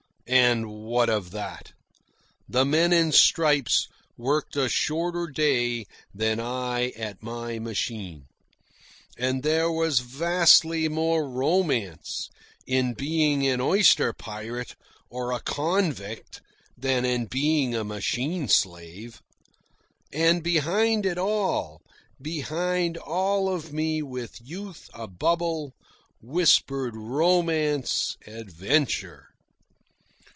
[0.27, 1.73] And what of that?
[2.47, 5.83] The men in stripes worked a shorter day
[6.15, 8.27] than I at my machine.
[9.17, 12.29] And there was vastly more romance
[12.65, 14.77] in being an oyster pirate
[15.09, 16.39] or a convict
[16.77, 19.21] than in being a machine slave.
[20.13, 21.81] And behind it all,
[22.21, 25.73] behind all of me with youth abubble,
[26.21, 29.27] whispered Romance, Adventure.